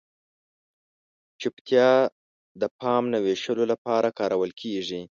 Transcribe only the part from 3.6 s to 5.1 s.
لپاره کارول کیږي.